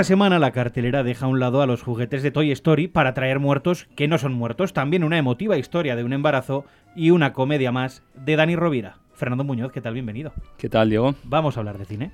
[0.00, 3.12] esta semana la cartelera deja a un lado a los juguetes de Toy Story para
[3.12, 6.64] traer muertos que no son muertos, también una emotiva historia de un embarazo
[6.96, 8.96] y una comedia más de Dani Rovira.
[9.12, 9.92] Fernando Muñoz, ¿qué tal?
[9.92, 10.32] Bienvenido.
[10.56, 11.16] ¿Qué tal, Diego?
[11.24, 12.12] Vamos a hablar de cine.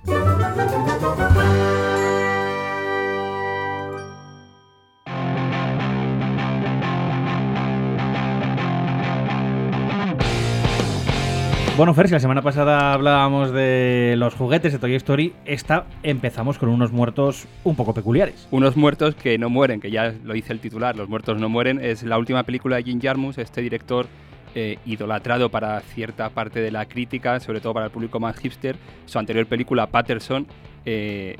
[11.77, 16.57] Bueno, Fer, si la semana pasada hablábamos de los juguetes de Toy Story, esta empezamos
[16.57, 18.49] con unos muertos un poco peculiares.
[18.51, 21.79] Unos muertos que no mueren, que ya lo dice el titular, los muertos no mueren,
[21.85, 24.07] es la última película de Jim Jarmus, este director
[24.55, 28.77] eh, idolatrado para cierta parte de la crítica, sobre todo para el público más hipster.
[29.05, 30.47] Su anterior película, Patterson,
[30.87, 31.37] eh,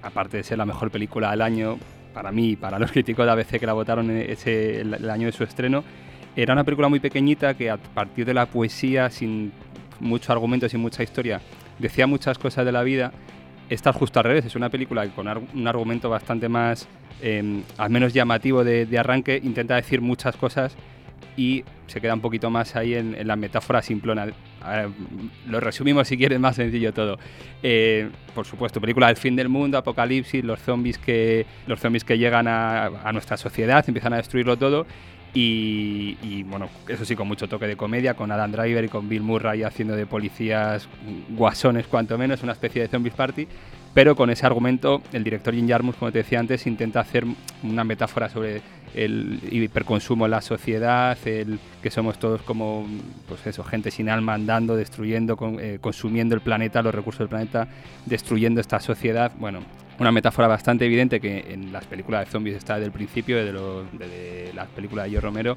[0.00, 1.76] aparte de ser la mejor película del año,
[2.14, 5.32] para mí y para los críticos de ABC que la votaron ese, el año de
[5.32, 5.84] su estreno,
[6.36, 9.52] era una película muy pequeñita que a partir de la poesía, sin
[10.00, 11.40] muchos argumentos y mucha historia,
[11.78, 13.12] decía muchas cosas de la vida.
[13.68, 16.86] Está justo al revés, es una película con un argumento bastante más,
[17.22, 20.76] em, al menos llamativo de, arranque, intenta decir muchas cosas
[21.36, 24.26] y se queda un poquito más ahí en, la metáfora simplona.
[25.48, 27.18] lo resumimos si quieres más sencillo todo.
[27.62, 32.18] Eh, por supuesto, película del fin del mundo, apocalipsis, los zombies que, los zombies que
[32.18, 34.86] llegan a, a nuestra sociedad, empiezan a destruirlo todo
[35.34, 39.22] y, bueno, eso sí, con mucho toque de comedia, con Adam Driver y con Bill
[39.22, 40.88] Murray haciendo de policías
[41.30, 43.48] guasones, cuanto menos, una especie de zombies party.
[43.94, 47.24] Pero con ese argumento, el director Jim Jarmus, como te decía antes, intenta hacer
[47.62, 48.60] una metáfora sobre
[48.94, 52.86] el hiperconsumo en la sociedad, el que somos todos como,
[53.28, 57.68] pues eso, gente sin alma andando, destruyendo, eh, consumiendo el planeta, los recursos del planeta,
[58.06, 59.32] destruyendo esta sociedad.
[59.38, 59.60] Bueno,
[59.98, 64.52] una metáfora bastante evidente que en las películas de zombies está desde el principio, desde,
[64.54, 65.56] las películas de Joe Romero.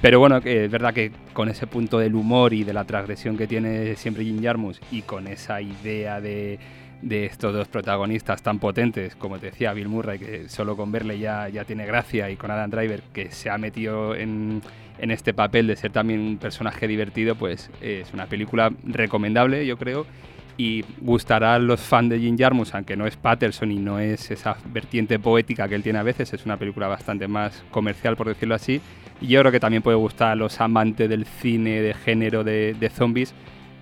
[0.00, 3.36] Pero bueno, que es verdad que con ese punto del humor y de la transgresión
[3.36, 6.58] que tiene siempre Jim Jarmus y con esa idea de,
[7.02, 11.48] estos dos protagonistas tan potentes, como te decía Bill Murray, que solo con verle ya,
[11.48, 14.62] ya tiene gracia, y con Adam Driver, que se ha metido en,
[14.98, 19.76] en este papel de ser también un personaje divertido, pues es una película recomendable, yo
[19.76, 20.06] creo
[20.58, 24.32] y gustará a los fans de Jim Jarmus, aunque no es Patterson y no es
[24.32, 28.26] esa vertiente poética que él tiene a veces, es una película bastante más comercial, por
[28.26, 28.80] decirlo así.
[29.20, 32.92] Y yo creo que también puede gustar a los amantes del cine de género de,
[32.92, 33.34] zombies,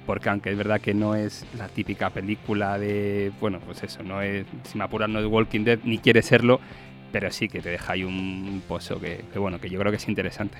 [0.05, 4.21] porque aunque es verdad que no es la típica película de, bueno, pues eso, no
[4.21, 6.61] es, si me apuras, no es Walking Dead, ni quiere serlo,
[7.11, 9.97] pero sí que te deja ahí un pozo que, que bueno, que yo creo que
[9.97, 10.59] es interesante.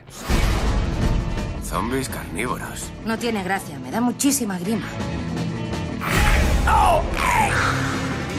[1.63, 2.91] Zombies carnívoros.
[3.05, 4.87] No tiene gracia, me da muchísima grima.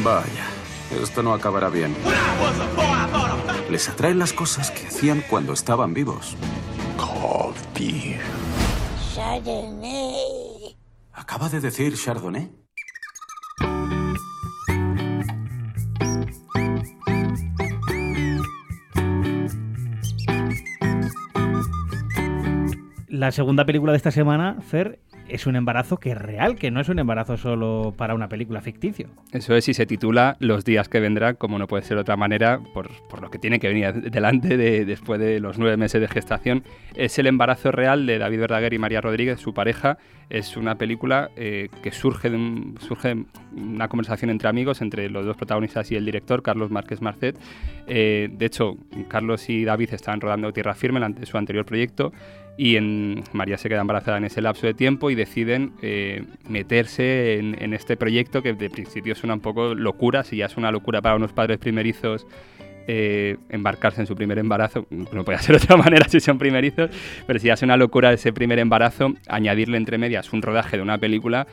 [0.04, 0.46] Vaya,
[1.02, 1.96] esto no acabará bien.
[3.70, 6.36] Les atraen las cosas que hacían cuando estaban vivos.
[9.14, 10.78] Chardonnay.
[11.14, 12.67] ¿Acaba de decir Chardonnay?
[23.18, 26.80] La segunda película de esta semana, Fer, es un embarazo que es real, que no
[26.80, 29.08] es un embarazo solo para una película ficticio.
[29.32, 32.16] Eso es, y se titula Los días que vendrán, como no puede ser de otra
[32.16, 36.08] manera, por, lo que tiene que venir delante de, después de los nueve meses de
[36.08, 36.64] gestación.
[36.94, 39.98] Es el embarazo real de David Verdaguer y María Rodríguez, su pareja.
[40.30, 43.16] Es una película eh, que surge de, surge
[43.56, 47.36] una conversación entre amigos, entre los dos protagonistas y el director, Carlos Márquez Marcet.
[47.88, 48.78] Eh, de hecho,
[49.08, 52.12] Carlos y David estaban rodando Tierra Firme, su anterior proyecto,
[52.58, 57.38] y en, María se queda embarazada en ese lapso de tiempo y deciden eh, meterse
[57.38, 61.02] en, este proyecto que de principio suena un poco locura, si ya es una locura
[61.02, 62.26] para unos padres primerizos
[62.88, 66.90] eh, embarcarse en su primer embarazo, no puede ser de otra manera si son primerizos,
[67.28, 70.84] pero si ya es una locura ese primer embarazo, añadirle entre medias un rodaje de
[70.84, 71.46] una película,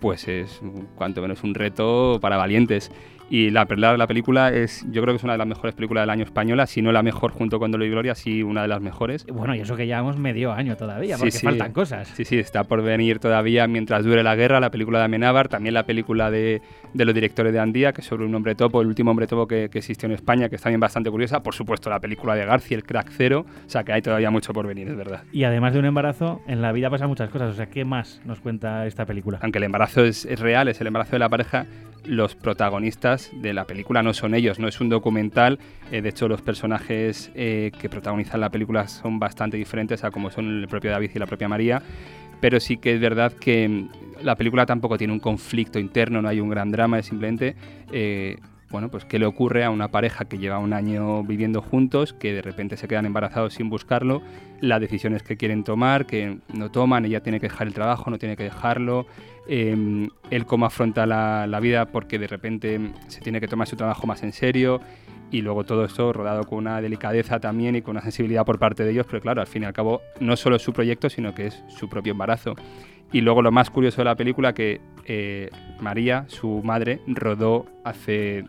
[0.00, 0.60] pues es
[0.94, 2.90] cuanto menos un reto para valientes.
[3.28, 6.02] Y la, la, la película es, yo creo que es una de las mejores películas
[6.02, 8.68] del año española, si no la mejor junto con Dolor y Gloria, sí una de
[8.68, 9.26] las mejores.
[9.26, 12.08] Bueno, y eso que llevamos medio año todavía, porque faltan cosas.
[12.08, 15.74] Sí, sí, está por venir todavía mientras dure la guerra, la película de Amenábar, también
[15.74, 16.62] la película de,
[16.94, 19.48] de, los directores de Andía, que es sobre un hombre topo, el último hombre topo
[19.48, 21.42] que, que existió en España, que está también bastante curiosa.
[21.42, 24.52] Por supuesto, la película de García, el crack cero, o sea que hay todavía mucho
[24.52, 25.22] por venir, es verdad.
[25.32, 28.20] Y además de un embarazo, en la vida pasan muchas cosas, o sea, ¿qué más
[28.24, 29.40] nos cuenta esta película?
[29.42, 31.66] Aunque el embarazo es, es real, es el embarazo de la pareja,
[32.04, 35.58] los protagonistas de la película no son ellos, no es un documental.
[35.90, 40.30] Eh, de hecho, los personajes eh, que protagonizan la película son bastante diferentes a como
[40.30, 41.82] son el propio David y la propia María.
[42.40, 43.88] Pero sí que es verdad que mm,
[44.22, 47.56] la película tampoco tiene un conflicto interno, no hay un gran drama, es simplemente
[47.92, 48.36] eh,
[48.70, 52.32] bueno, pues qué le ocurre a una pareja que lleva un año viviendo juntos, que
[52.32, 54.22] de repente se quedan embarazados sin buscarlo,
[54.60, 58.18] las decisiones que quieren tomar, que no toman, ella tiene que dejar el trabajo, no
[58.18, 59.06] tiene que dejarlo,
[59.48, 63.76] eh, él cómo afronta la, la, vida porque de repente se tiene que tomar su
[63.76, 64.80] trabajo más en serio
[65.30, 68.84] y luego todo esto rodado con una delicadeza también y con una sensibilidad por parte
[68.84, 71.34] de ellos, pero claro, al fin y al cabo no solo es su proyecto, sino
[71.34, 72.54] que es su propio embarazo.
[73.12, 75.50] Y luego lo más curioso de la película que eh,
[75.80, 78.44] María, su madre, rodó hace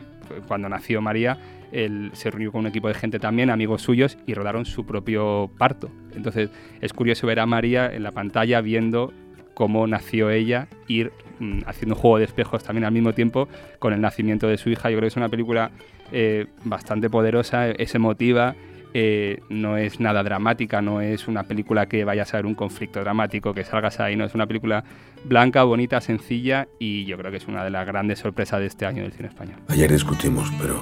[0.47, 1.37] cuando nació María,
[1.71, 5.49] él se reunió con un equipo de gente también, amigos suyos, y rodaron su propio
[5.57, 5.89] parto.
[6.15, 6.49] Entonces
[6.81, 9.13] es curioso ver a María en la pantalla viendo
[9.53, 13.47] cómo nació ella, ir mm, haciendo un juego de espejos también al mismo tiempo
[13.79, 14.89] con el nacimiento de su hija.
[14.89, 15.71] Yo creo que es una película
[16.11, 18.55] eh, bastante poderosa, es emotiva,
[18.99, 22.99] eh, no es nada dramática, no es una película que vaya a ser un conflicto
[22.99, 24.83] dramático, que salgas ahí, no es una película
[25.23, 28.87] blanca, bonita, sencilla y yo creo que es una de las grandes sorpresas de este
[28.87, 29.57] año del cine español.
[29.67, 30.81] Ayer discutimos, pero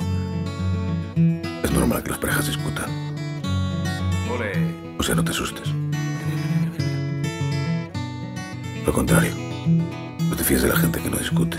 [1.62, 2.86] es normal que las parejas discutan.
[4.34, 4.54] Ole.
[4.98, 5.74] O sea, no te asustes.
[8.86, 9.34] Lo contrario,
[10.30, 11.58] no te fíes de la gente que no discute.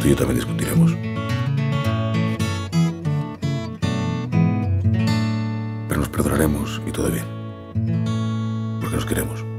[0.00, 1.13] Tú y yo también discutiremos.
[6.34, 7.24] Perdonaremos y todo bien.
[8.80, 9.53] Porque nos queremos.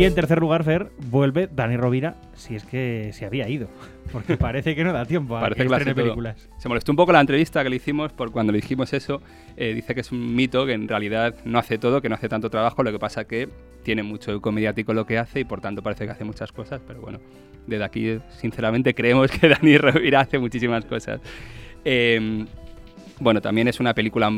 [0.00, 3.68] Y en tercer lugar, Fer, vuelve Dani Rovira, si es que se había ido.
[4.10, 6.48] Porque parece que no da tiempo a Parece que estrene películas.
[6.56, 9.20] Se molestó un poco la entrevista que le hicimos por cuando le dijimos eso.
[9.58, 12.30] eh, dice que es un mito, que en realidad no hace todo, que no hace
[12.30, 12.82] tanto trabajo.
[12.82, 13.50] Lo que pasa que
[13.82, 16.80] tiene mucho eco mediático lo que hace y por tanto parece que hace muchas cosas.
[16.86, 17.18] Pero bueno,
[17.66, 21.20] desde aquí, sinceramente, creemos que Dani Rovira hace muchísimas cosas.
[21.84, 22.46] Eh,
[23.20, 24.32] bueno, también es una película.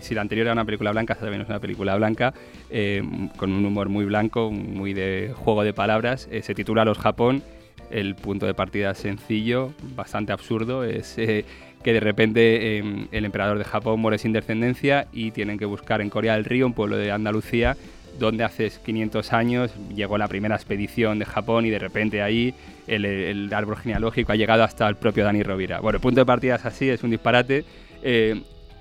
[0.00, 2.34] Si la anterior era una película blanca, esta también es una película blanca,
[2.70, 3.02] eh,
[3.36, 6.28] con un humor muy blanco, muy de juego de palabras.
[6.30, 7.42] Eh, se titula Los Japón.
[7.90, 10.84] El punto de partida es sencillo, bastante absurdo.
[10.84, 11.44] Es eh,
[11.84, 16.00] que de repente eh, el emperador de Japón muere sin descendencia y tienen que buscar
[16.00, 17.76] en Corea del Río, un pueblo de Andalucía,
[18.18, 22.54] donde hace 500 años llegó la primera expedición de Japón y de repente ahí
[22.86, 25.80] el, árbol genealógico ha llegado hasta el propio Dani Rovira.
[25.80, 27.64] Bueno, el punto de partida es así, es un disparate.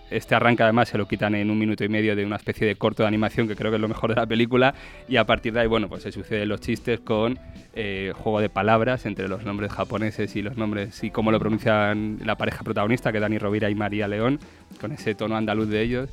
[0.09, 2.75] Este arranca además se lo quitan en un minuto y medio de una especie de
[2.75, 4.73] corto de animación que creo que es lo mejor de la película.
[5.07, 7.39] Y a partir de ahí bueno pues se suceden los chistes con
[7.75, 12.19] eh, juego de palabras entre los nombres japoneses y los nombres y cómo lo pronuncian
[12.23, 14.39] la pareja protagonista que Dani Rovira y María León
[14.79, 16.09] con ese tono andaluz de ellos.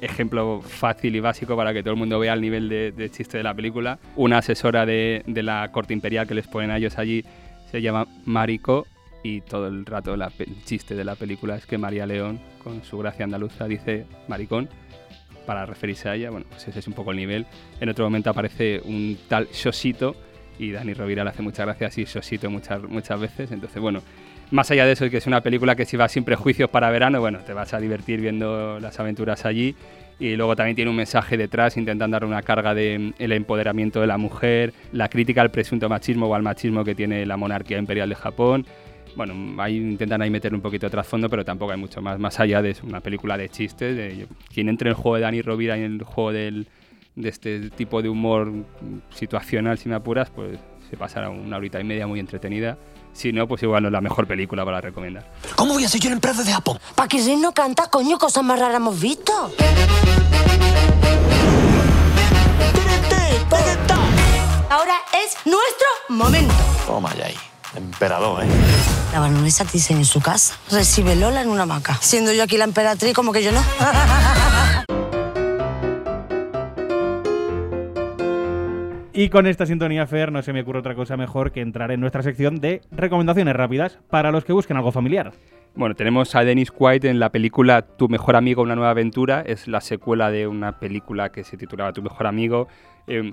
[0.00, 3.42] Ejemplo fácil y básico para que todo el mundo vea el nivel de, chiste de
[3.42, 3.98] la película.
[4.16, 7.24] Una asesora de la corte imperial que les ponen a ellos allí
[7.70, 8.86] se llama Mariko
[9.22, 12.82] y todo el rato la el chiste de la película es que María León, con
[12.84, 14.68] su gracia andaluza, dice maricón
[15.46, 16.30] para referirse a ella.
[16.30, 17.46] Bueno, pues ese es un poco el nivel.
[17.80, 20.14] En otro momento aparece un tal Sosito
[20.58, 23.50] y Dani Rovira le hace muchas gracias y Sosito muchas, muchas veces.
[23.50, 24.02] Entonces, bueno,
[24.50, 27.20] más allá de eso, que es una película que si vas sin prejuicios para verano,
[27.20, 29.74] bueno, te vas a divertir viendo las aventuras allí.
[30.20, 34.06] Y luego también tiene un mensaje detrás intentando dar una carga de mm, empoderamiento de
[34.06, 38.08] la mujer, la crítica al presunto machismo o al machismo que tiene la monarquía imperial
[38.08, 38.66] de Japón.
[39.16, 42.18] Bueno, ahí intentan ahí meter un poquito de trasfondo, pero tampoco hay mucho más.
[42.18, 43.96] Más allá de eso, una película de chistes.
[43.96, 46.68] De, quien entre en el juego de Dani Rovira y en el juego del,
[47.14, 48.52] de este tipo de humor
[49.10, 52.78] situacional, si me apuras, pues se pasará una horita y media muy entretenida.
[53.12, 55.30] Si no, pues igual no es la mejor película para recomendar.
[55.56, 56.78] ¿Cómo voy a ser yo el emperador de Japón?
[56.94, 59.32] Pa' que Rin no canta, coño, cosas más raras hemos visto.
[64.70, 66.54] Ahora es nuestro momento.
[66.86, 67.51] Toma ya ahí.
[67.76, 68.48] Emperador, ¿eh?
[69.12, 71.96] La baronesa dice en su casa, recibe Lola en una hamaca.
[72.00, 73.62] Siendo yo aquí la emperatriz, como que yo no.
[79.14, 82.00] Y con esta sintonía, Fer, no se me ocurre otra cosa mejor que entrar en
[82.00, 85.32] nuestra sección de recomendaciones rápidas para los que busquen algo familiar.
[85.74, 89.42] Bueno, tenemos a Dennis Quaid en la película Tu mejor amigo, una nueva aventura.
[89.46, 92.68] Es la secuela de una película que se titulaba Tu mejor amigo.
[93.06, 93.32] Eh,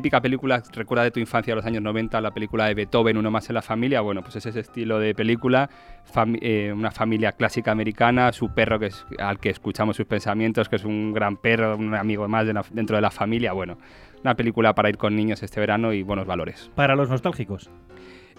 [0.00, 3.30] típica película, recuerda de tu infancia de los años 90, la película de Beethoven, Uno
[3.30, 4.00] más en la familia.
[4.00, 5.68] Bueno, pues es ese estilo de película.
[6.14, 10.68] Fami- eh, una familia clásica americana, su perro que es, al que escuchamos sus pensamientos,
[10.68, 13.52] que es un gran perro, un amigo más de la- dentro de la familia.
[13.52, 13.78] Bueno,
[14.22, 16.70] una película para ir con niños este verano y buenos valores.
[16.76, 17.70] Para los nostálgicos.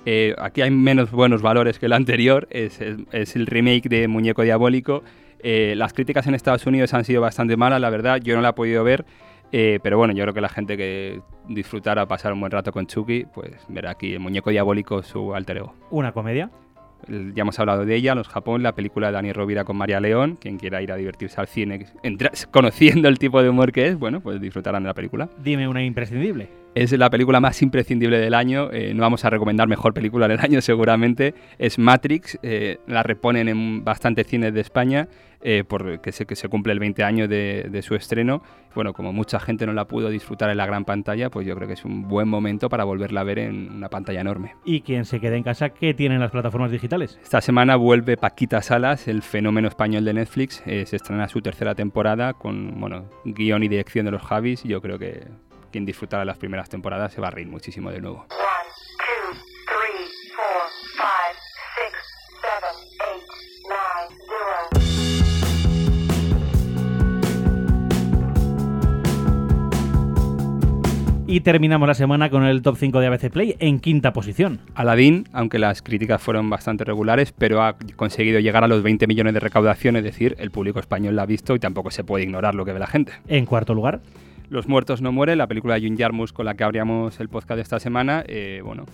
[0.06, 4.08] Eh, aquí hay menos buenos valores que el anterior, es, es- es el remake de
[4.08, 5.04] Muñeco Diabólico.
[5.42, 8.50] Eh, las críticas en Estados Unidos han sido bastante malas, la verdad, yo no la
[8.50, 9.06] he podido ver,
[9.52, 12.86] eh, pero bueno, yo creo que la gente que disfrutara pasar un buen rato con
[12.86, 15.74] Chucky, pues verá aquí el Muñeco Diabólico su alter ego.
[15.90, 16.50] Una comedia.
[17.08, 20.38] ya hemos hablado de ella, Los Japón, la película de Dani Rovira con María León.
[20.40, 21.86] Quien quiera ir a divertirse al cine
[22.52, 25.30] conociendo el tipo de humor que es, bueno, pues disfrutarán de la película.
[25.44, 26.59] Dime una imprescindible.
[26.76, 28.70] Es la película más imprescindible del año.
[28.72, 31.34] Eh, no vamos a recomendar mejor película del año, seguramente.
[31.58, 32.38] Es Matrix.
[32.44, 35.08] Eh, la reponen en bastantes cines de España
[35.42, 38.44] eh, porque sé que se cumple el 20 años de, su estreno.
[38.76, 41.68] Bueno, como mucha gente no la pudo disfrutar en la gran pantalla, pues yo creo
[41.68, 44.56] que es un buen momento para volverla a ver en una pantalla enorme.
[44.66, 47.20] Y quien se quede en casa, ¿qué tienen las plataformas digitales?
[47.24, 50.62] Esta semana vuelve Paquita Salas, el fenómeno español de Netflix.
[50.66, 54.64] Eh, se estrena su tercera temporada con bueno, guion y dirección de los Javis.
[54.64, 55.24] Yo creo que
[55.70, 58.26] quien disfrutara las primeras temporadas se va a reír muchísimo de nuevo.
[71.32, 74.62] Y terminamos la semana con el top 5 de ABC Play en quinta posición.
[74.74, 79.36] Aladdin, aunque las críticas fueron bastante regulares, pero ha conseguido llegar a los 20 millones
[79.36, 82.56] de recaudación, es decir, el público español la ha visto y tampoco se puede ignorar
[82.56, 83.12] lo que ve la gente.
[83.28, 84.02] En cuarto lugar.
[84.50, 87.58] Los muertos no mueren, la película de Jim Jarmus con la que abríamos el podcast
[87.58, 88.24] de esta semana.
[88.28, 88.86] Eh, bueno,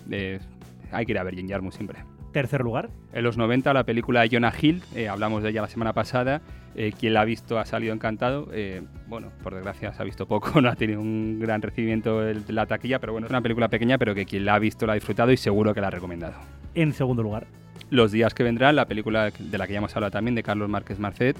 [0.91, 2.00] hay que ir a ver Jim Jarmus siempre.
[2.33, 2.89] Tercer lugar.
[3.13, 6.41] En los 90 la película de Jonah Hill, eh, hablamos de ella la semana pasada,
[6.75, 8.50] eh, quien la ha visto ha salido encantado.
[8.51, 12.51] Eh, bueno, por desgracia se ha visto poco, no ha tenido un gran recibimiento de
[12.51, 14.91] la taquilla, pero bueno, es una película pequeña, pero que quien la ha visto la
[14.91, 16.35] ha disfrutado y seguro que la ha recomendado.
[16.74, 17.47] En segundo lugar.
[17.89, 20.67] Los días que vendrán, la película de la que ya hemos hablado también, de Carlos
[20.67, 21.39] Márquez Marcet,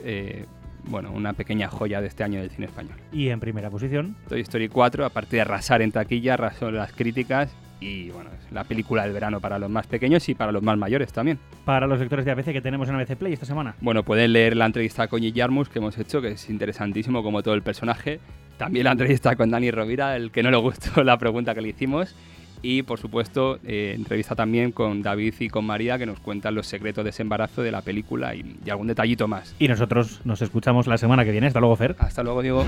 [0.88, 2.96] bueno, una pequeña joya de este año del cine español.
[3.12, 4.16] Y en primera posición.
[4.28, 8.64] Toy Story 4, aparte de arrasar en taquilla, arrasó las críticas y bueno, es la
[8.64, 11.40] película del verano para los más pequeños y para los más mayores también.
[11.66, 13.76] Para los lectores de ABC que tenemos en ABC Play esta semana.
[13.82, 17.54] Bueno, pueden leer la entrevista con Jarmus que hemos hecho, que es interesantísimo como todo
[17.54, 18.20] el personaje.
[18.58, 21.70] También la entrevista con Dani Rovira, el que no le gustó la pregunta que le
[21.70, 22.16] hicimos.
[22.62, 26.68] Y por supuesto, eh, entrevista también con David y con María que nos cuentan los
[26.68, 29.56] secretos de ese embarazo de la película y, y algún detallito más.
[29.60, 31.48] Y nosotros nos escuchamos la semana que viene.
[31.48, 31.96] Hasta luego, Fer.
[32.00, 32.66] Hasta luego, Diego.